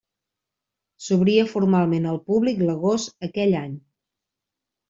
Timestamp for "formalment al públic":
1.51-2.65